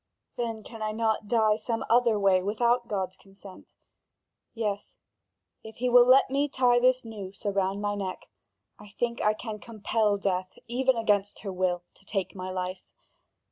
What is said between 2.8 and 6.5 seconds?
God's consent? Yes, if he will let me